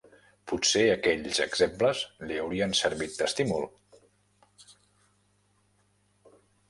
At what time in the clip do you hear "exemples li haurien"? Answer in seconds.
1.43-2.73